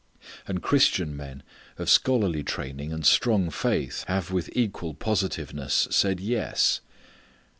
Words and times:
And 0.47 0.63
Christian 0.63 1.15
men 1.15 1.43
of 1.77 1.87
scholarly 1.87 2.43
training 2.43 2.91
and 2.91 3.05
strong 3.05 3.51
faith 3.51 4.03
have 4.07 4.31
with 4.31 4.49
equal 4.55 4.95
positiveness 4.95 5.87
said 5.91 6.19
"yes." 6.19 6.81